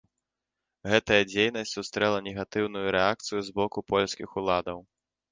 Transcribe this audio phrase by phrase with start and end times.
[0.91, 4.79] Гэтая дзейнасць сустрэла негатыўную рэакцыю з боку польскіх уладаў.